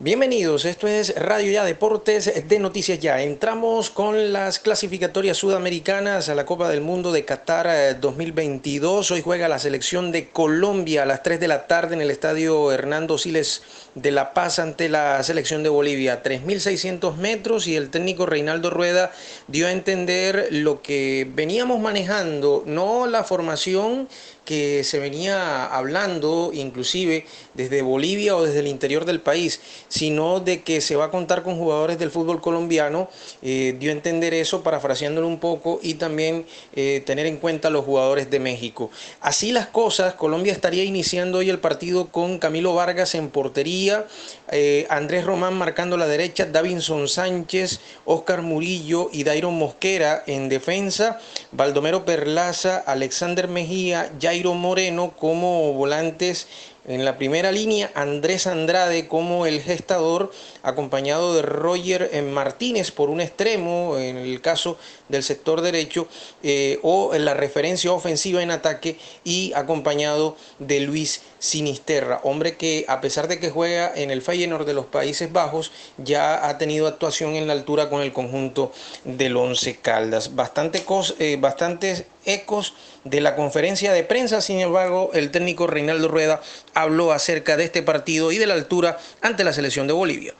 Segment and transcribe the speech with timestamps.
[0.00, 3.22] Bienvenidos, esto es Radio Ya Deportes de Noticias Ya.
[3.22, 9.10] Entramos con las clasificatorias sudamericanas a la Copa del Mundo de Qatar 2022.
[9.10, 12.10] Eh, Hoy juega la selección de Colombia a las 3 de la tarde en el
[12.10, 13.62] estadio Hernando Siles
[13.94, 16.24] de La Paz ante la selección de Bolivia.
[16.24, 19.12] 3.600 metros y el técnico Reinaldo Rueda
[19.46, 24.08] dio a entender lo que veníamos manejando, no la formación
[24.44, 30.62] que se venía hablando inclusive desde Bolivia o desde el interior del país, sino de
[30.62, 33.08] que se va a contar con jugadores del fútbol colombiano,
[33.42, 37.84] eh, dio a entender eso parafraseándolo un poco y también eh, tener en cuenta los
[37.84, 38.90] jugadores de México.
[39.20, 44.06] Así las cosas, Colombia estaría iniciando hoy el partido con Camilo Vargas en portería,
[44.50, 51.18] eh, Andrés Román marcando la derecha, Davinson Sánchez, Oscar Murillo y Dairon Mosquera en defensa,
[51.52, 56.46] Baldomero Perlaza, Alexander Mejía, Jairo Moreno como volantes
[56.86, 63.10] en la primera línea, Andrés Andrade como el gestador, acompañado de Roger eh, Martínez por
[63.10, 66.08] un extremo, en el caso del sector derecho,
[66.42, 72.84] eh, o en la referencia ofensiva en ataque, y acompañado de Luis Sinisterra, hombre que
[72.88, 76.86] a pesar de que juega en el Feyenoord de los Países Bajos, ya ha tenido
[76.86, 78.72] actuación en la altura con el conjunto
[79.04, 80.34] del Once Caldas.
[80.34, 86.08] Bastante cos, eh, bastantes ecos de la conferencia de prensa, sin embargo, el técnico Reinaldo
[86.08, 86.40] Rueda
[86.74, 90.34] habló acerca de este partido y de la altura ante la selección de Bolivia.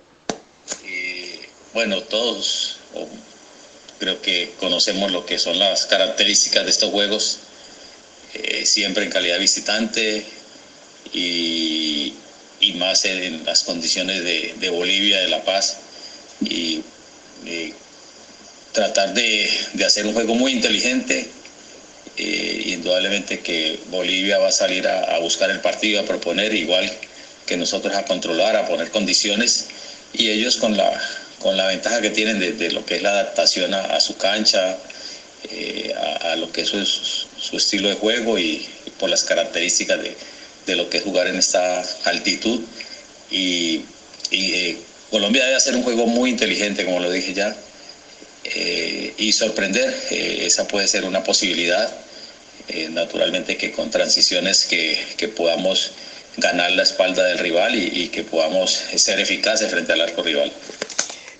[1.73, 2.79] Bueno, todos
[3.99, 7.39] creo que conocemos lo que son las características de estos juegos,
[8.35, 10.25] eh, siempre en calidad visitante
[11.13, 12.15] y,
[12.77, 15.79] más en las condiciones de, Bolivia, de La Paz,
[16.41, 16.83] y
[17.47, 17.73] eh,
[18.73, 19.49] tratar de
[19.85, 21.29] hacer un juego muy inteligente,
[22.17, 26.91] eh, indudablemente que Bolivia va a salir a, buscar el partido, a proponer, igual
[27.47, 29.67] que nosotros a controlar, a poner condiciones,
[30.13, 31.01] y ellos con la,
[31.41, 34.79] con la ventaja que tienen de, de lo que es la adaptación a, su cancha,
[35.51, 35.93] eh,
[36.23, 40.17] a, lo que es su, su, estilo de juego y, y por las características de,
[40.67, 42.61] de, lo que es jugar en esta altitud.
[43.31, 43.83] Y,
[44.31, 44.79] y eh,
[45.11, 47.57] Colombia debe hacer un juego muy inteligente, como lo dije ya,
[48.45, 49.95] eh, y sorprender.
[50.11, 51.93] Eh, esa puede ser una posibilidad.
[52.69, 55.93] Eh, naturalmente que con transiciones que, que, podamos
[56.39, 60.51] ganar la espalda del rival y, y que podamos ser eficaces frente al arco rival.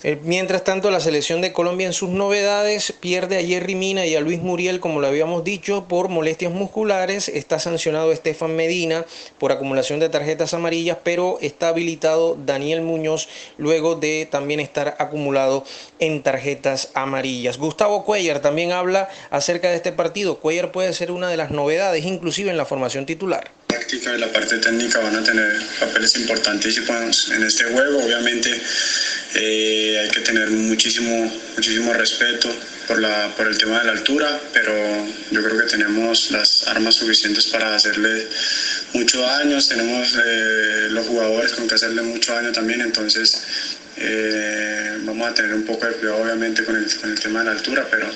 [0.07, 4.13] Eh, mientras tanto, la selección de Colombia en sus novedades pierde a Jerry Mina y
[4.13, 7.27] a Luis Muriel, como lo habíamos dicho, por molestias musculares.
[7.27, 9.03] Está sancionado Estefan Medina
[9.39, 13.27] por acumulación de tarjetas amarillas, pero está habilitado Daniel Muñoz
[13.57, 15.65] luego de también estar acumulado
[15.97, 17.57] en tarjetas amarillas.
[17.57, 20.37] Gustavo Cuellar también habla acerca de este partido.
[20.37, 23.49] Cuellar puede ser una de las novedades, inclusive en la formación titular
[23.85, 28.03] táctica y la parte técnica van a tener papeles importantísimos en este juego.
[28.03, 28.61] Obviamente
[29.37, 32.49] eh, hay que tener muchísimo, muchísimo respeto
[32.87, 34.73] por, la, por el tema de la altura, pero
[35.29, 38.27] yo creo que tenemos las armas suficientes para hacerle
[38.93, 43.41] mucho daño, tenemos eh, los jugadores con que hacerle mucho daño también, entonces
[43.97, 47.45] eh, vamos a tener un poco de cuidado obviamente con el, con el tema de
[47.45, 48.09] la altura, pero,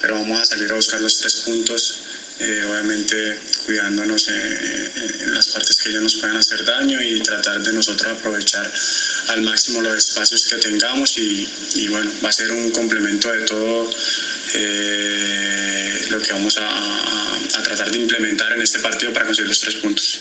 [0.00, 2.02] pero vamos a salir a buscar los tres puntos
[2.40, 4.90] eh, obviamente cuidándonos eh,
[5.20, 8.70] en las partes que ellos nos puedan hacer daño y tratar de nosotros aprovechar
[9.28, 13.44] al máximo los espacios que tengamos y, y bueno, va a ser un complemento de
[13.44, 13.90] todo
[14.54, 19.48] eh, lo que vamos a, a, a, tratar de implementar en este partido para conseguir
[19.48, 20.20] los tres puntos.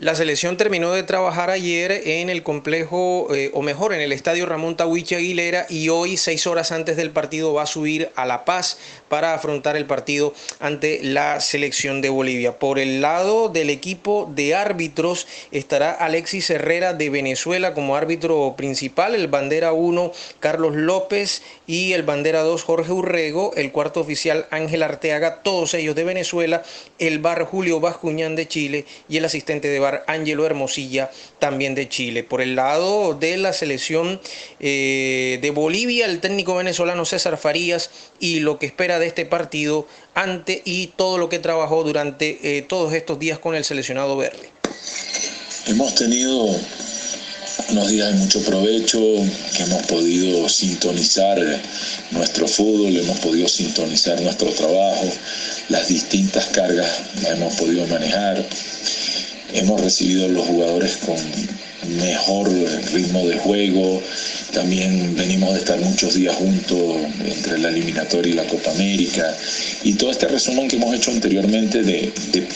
[0.00, 4.46] La selección terminó de trabajar ayer en el complejo, eh, o mejor, en el estadio
[4.46, 8.44] Ramón Tahuichi Aguilera y hoy, seis horas antes del partido, va a subir a La
[8.44, 12.60] Paz para afrontar el partido ante la selección de Bolivia.
[12.60, 19.16] Por el lado del equipo de árbitros estará Alexis Herrera de Venezuela como árbitro principal,
[19.16, 24.84] el bandera 1 Carlos López y el bandera 2 Jorge Urrego, el cuarto oficial Ángel
[24.84, 26.62] Arteaga, todos ellos de Venezuela,
[27.00, 32.24] el bar Julio Bascuñán de Chile y el asistente de Ángelo Hermosilla, también de Chile.
[32.24, 34.20] Por el lado de la selección
[34.60, 37.90] eh, de Bolivia, el técnico venezolano César Farías
[38.20, 42.62] y lo que espera de este partido ante y todo lo que trabajó durante eh,
[42.62, 44.50] todos estos días con el seleccionado verde.
[45.66, 46.56] Hemos tenido
[47.70, 48.98] unos días de mucho provecho,
[49.54, 51.38] que hemos podido sintonizar
[52.10, 55.06] nuestro fútbol, hemos podido sintonizar nuestro trabajo,
[55.68, 56.88] las distintas cargas
[57.22, 58.42] las hemos podido manejar
[59.58, 61.16] hemos recibido los jugadores con
[61.96, 62.50] mejor
[62.92, 64.02] ritmo de juego,
[64.52, 69.36] también venimos de estar muchos días juntos entre la eliminatoria y la Copa América,
[69.82, 72.46] y todo este resumen que hemos hecho anteriormente de, de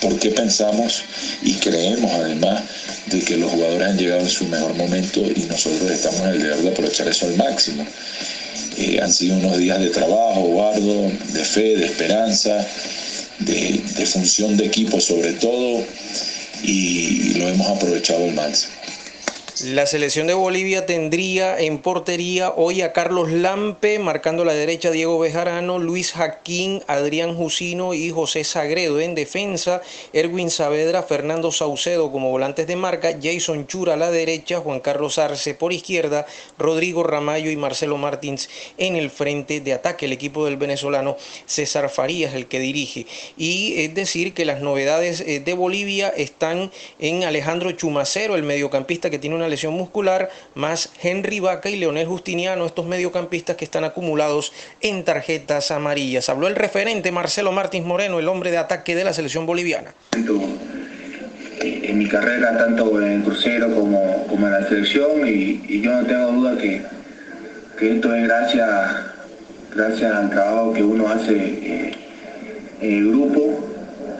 [0.00, 1.04] porque pensamos
[1.42, 2.62] y creemos además
[3.06, 6.42] de que los jugadores han llegado en su mejor momento y nosotros estamos en el
[6.42, 7.86] deber de aprovechar eso al máximo.
[8.78, 12.66] Eh, han sido unos días de trabajo, Eduardo, de fe, de esperanza,
[13.38, 15.84] de función de equipo sobre todo,
[16.62, 18.72] y lo hemos aprovechado al máximo.
[19.62, 25.20] La selección de Bolivia tendría en portería hoy a Carlos Lampe, marcando la derecha Diego
[25.20, 28.98] Bejarano, Luis Jaquín, Adrián Jusino y José Sagredo.
[28.98, 29.80] En defensa,
[30.12, 35.18] Erwin Saavedra, Fernando Saucedo como volantes de marca, Jason Chura a la derecha, Juan Carlos
[35.18, 36.26] Arce por izquierda,
[36.58, 40.06] Rodrigo Ramallo y Marcelo Martins en el frente de ataque.
[40.06, 41.16] El equipo del venezolano
[41.46, 43.06] César Farías, el que dirige.
[43.36, 49.08] Y es decir que las novedades eh, de Bolivia están en Alejandro Chumacero, el mediocampista
[49.08, 53.84] que tiene una lesión muscular, más Henry Vaca y Leonel Justiniano, estos mediocampistas que están
[53.84, 56.28] acumulados en tarjetas amarillas.
[56.28, 59.94] Habló el referente Marcelo Martins Moreno, el hombre de ataque de la selección boliviana.
[61.60, 66.32] En mi carrera, tanto en crucero como, como en la selección, y, yo no tengo
[66.32, 66.82] duda que,
[67.78, 68.96] que, esto es gracias,
[69.74, 71.92] gracias al trabajo que uno hace eh,
[72.80, 73.68] en el grupo,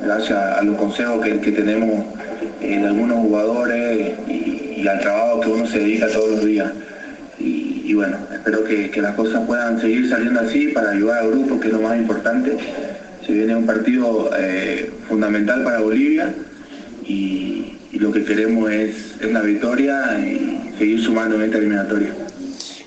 [0.05, 2.05] gracias a los consejos que, que tenemos
[2.61, 4.52] en algunos jugadores y,
[4.89, 6.73] al trabajo que uno se dedica todos los días.
[7.39, 11.67] Y, bueno, espero que, las cosas puedan seguir saliendo así para ayudar al grupo, que
[11.69, 12.57] es lo más importante.
[13.27, 16.33] Se viene un partido eh, fundamental para Bolivia
[17.07, 22.09] y, lo que queremos es, es la victoria y seguir sumando en esta eliminatoria.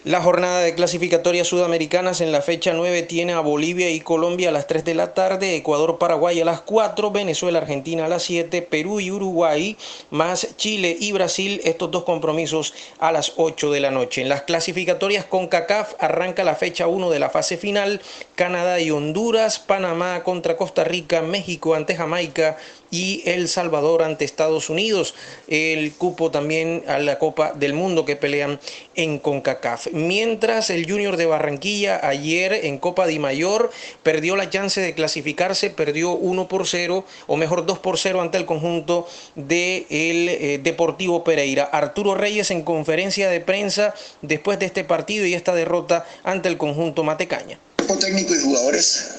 [0.05, 4.51] La jornada de clasificatorias sudamericanas en la fecha 9 tiene a Bolivia y Colombia a
[4.51, 8.61] las 3 de la tarde, Ecuador, Paraguay a las 4, Venezuela, Argentina a las 7,
[8.61, 9.75] Perú y Uruguay,
[10.11, 14.21] más Chile y Brasil, estos dos compromisos a las 8 de la noche.
[14.21, 17.99] En las clasificatorias con CACAF arranca la fecha 1 de la fase final,
[18.35, 22.57] Canadá y Honduras, Panamá contra Costa Rica, México ante Jamaica,
[22.91, 25.15] y El Salvador ante Estados Unidos.
[25.47, 28.59] El cupo también a la Copa del Mundo que pelean
[28.95, 29.87] en CONCACAF.
[29.91, 33.71] Mientras el Junior de Barranquilla ayer en Copa Di Mayor
[34.03, 38.37] perdió la chance de clasificarse, perdió 1 por 0 o mejor 2 por 0 ante
[38.37, 41.63] el conjunto del de eh, Deportivo Pereira.
[41.63, 46.57] Arturo Reyes en conferencia de prensa después de este partido y esta derrota ante el
[46.57, 47.59] conjunto Matecaña.
[47.99, 49.11] técnico y jugadores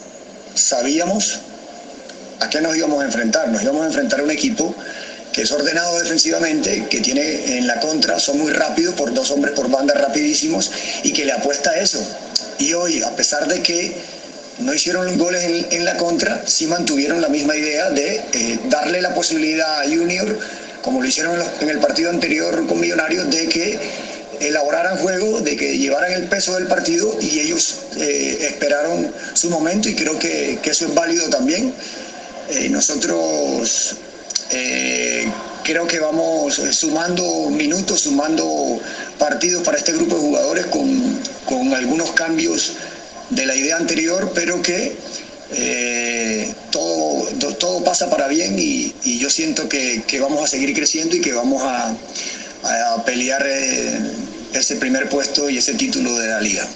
[0.55, 1.41] sabíamos
[2.41, 3.49] ¿a qué nos íbamos a enfrentar?
[3.49, 4.75] Nos íbamos a enfrentar a un equipo
[5.33, 9.55] que es ordenado defensivamente, que tiene en la contra, son muy rápidos por dos hombres
[9.55, 10.71] por banda rapidísimos
[11.03, 12.03] y que le apuesta a eso.
[12.59, 13.95] Y hoy, a pesar de que
[14.61, 19.15] no hicieron goles en, la contra, sí mantuvieron la misma idea de eh, darle la
[19.15, 20.39] posibilidad a Junior,
[20.81, 23.79] como lo hicieron en, el partido anterior con Millonarios, de que
[24.41, 29.91] elaboraran juego, de que llevaran el peso del partido y ellos eh, esperaron su momento
[29.91, 31.75] y creo que, que eso es válido también.
[32.49, 33.97] Eh, nosotros
[34.51, 35.29] eh,
[35.65, 38.81] creo que vamos sumando minutos, sumando
[39.19, 42.75] partidos para este grupo de jugadores con, algunos cambios
[43.31, 44.97] de la idea anterior, pero que
[45.53, 47.27] eh, todo,
[47.59, 51.63] todo pasa para bien y, yo siento que, vamos a seguir creciendo y que vamos
[51.65, 51.97] a,
[52.63, 53.45] a pelear
[54.55, 56.67] ese primer puesto y ese título de la liga.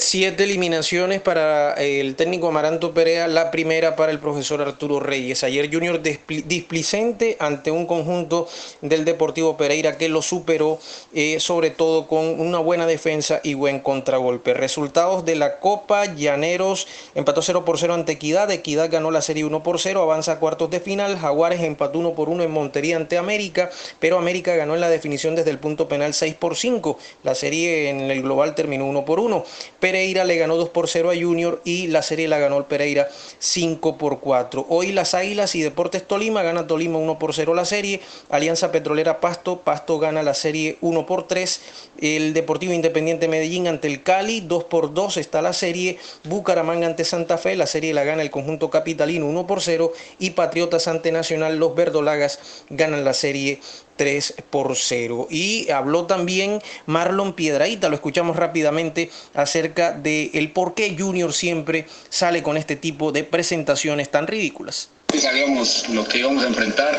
[0.00, 5.42] Siete eliminaciones para el técnico Amaranto Perea, la primera para el profesor Arturo Reyes.
[5.42, 8.48] Ayer Junior displicente ante un conjunto
[8.82, 10.78] del Deportivo Pereira que lo superó,
[11.14, 14.54] eh, sobre todo con una buena defensa y buen contragolpe.
[14.54, 18.50] Resultados de la Copa Llaneros empató 0 por 0 ante Equidad.
[18.50, 21.18] Equidad ganó la serie 1 por 0, avanza a cuartos de final.
[21.18, 25.34] Jaguares empató 1 por 1 en Montería ante América, pero América ganó en la definición
[25.34, 26.87] desde el punto penal 6 por 5.
[27.22, 29.44] La serie en el global terminó 1 por 1.
[29.80, 33.08] Pereira le ganó 2 por 0 a Junior y la serie la ganó el Pereira
[33.38, 34.66] 5 por 4.
[34.68, 38.00] Hoy las Águilas y Deportes Tolima gana Tolima 1 por 0 la serie.
[38.30, 41.60] Alianza Petrolera Pasto, Pasto gana la serie 1 por 3.
[42.00, 45.98] El Deportivo Independiente Medellín ante el Cali 2 por 2 está la serie.
[46.24, 50.30] Bucaramanga ante Santa Fe, la serie la gana el conjunto capitalino 1 por 0 y
[50.30, 53.60] Patriotas ante Nacional, los verdolagas ganan la serie
[53.98, 55.28] 3 por 0.
[55.30, 61.86] Y habló también Marlon Piedraíta, lo escuchamos rápidamente acerca de el por qué Junior siempre
[62.08, 64.88] sale con este tipo de presentaciones tan ridículas.
[65.14, 66.98] Sabíamos lo que íbamos a enfrentar,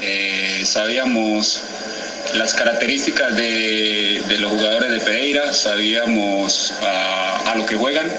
[0.00, 1.62] eh, sabíamos
[2.34, 8.10] las características de, los jugadores de Pereira, sabíamos a, lo que juegan.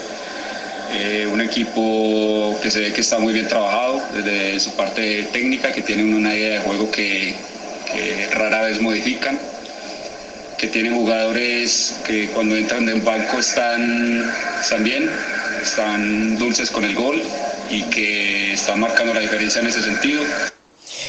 [0.92, 5.72] Eh, un equipo que se ve que está muy bien trabajado desde su parte técnica,
[5.72, 7.36] que tiene una idea de juego que,
[7.94, 9.40] que rara vez modifican,
[10.58, 14.30] que tienen jugadores que cuando entran de un banco están,
[14.60, 15.10] están bien,
[15.62, 17.22] están dulces con el gol
[17.70, 20.24] y que está marcando la diferencia en ese sentido.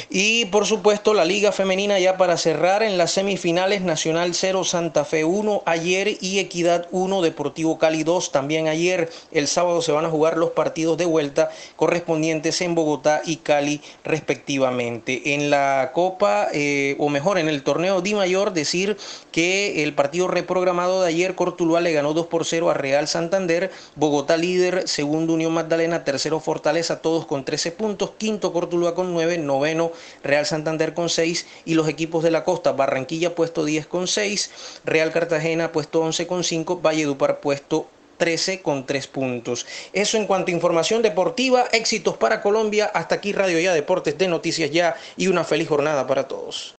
[0.09, 5.04] Y por supuesto la Liga Femenina ya para cerrar en las semifinales Nacional 0 Santa
[5.04, 9.11] Fe 1 ayer y Equidad 1 Deportivo Cali 2 también ayer.
[9.33, 13.80] El sábado se van a jugar los partidos de vuelta correspondientes en Bogotá y Cali
[14.04, 15.35] respectivamente.
[15.35, 18.97] En la Copa eh, o mejor en el torneo Di Mayor decir
[19.33, 23.71] que el partido reprogramado de ayer Cortuluá le ganó 2 por 0 a Real Santander,
[23.97, 29.38] Bogotá líder, segundo Unión Magdalena, tercero Fortaleza, todos con 13 puntos, quinto Cortuluá con 9,
[29.38, 29.89] noveno
[30.23, 34.80] Real Santander con 6 y los equipos de la costa, Barranquilla puesto 10 con 6,
[34.85, 37.88] Real Cartagena puesto 11 con 5, Valledupar puesto
[38.20, 39.66] 13 con 3 puntos.
[39.94, 42.85] Eso en cuanto a información deportiva, éxitos para Colombia.
[42.92, 46.68] Hasta aquí Radio Ya Deportes de Noticias Ya y una feliz jornada para todos.